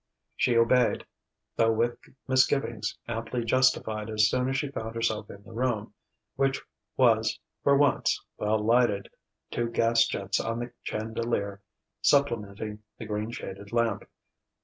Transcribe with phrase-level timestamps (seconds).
[0.35, 1.05] She obeyed,
[1.57, 1.95] though with
[2.27, 5.93] misgivings amply justified as soon as she found herself in the room,
[6.35, 6.59] which
[6.97, 9.11] was for once well lighted,
[9.51, 11.61] two gas jets on the chandelier
[12.01, 14.05] supplementing the green shaded lamp.